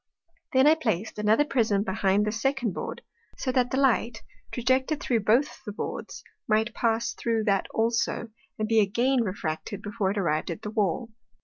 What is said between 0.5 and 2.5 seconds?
Then I plac'd another Prism behind this